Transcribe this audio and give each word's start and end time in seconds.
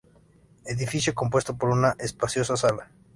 Edificio 0.65 1.13
compuesto 1.13 1.55
por 1.55 1.69
una 1.69 1.93
espaciosa 1.99 2.57
sala. 2.57 2.89